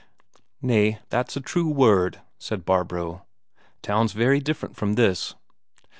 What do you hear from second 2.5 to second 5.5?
Barbro, "Town's very different from this."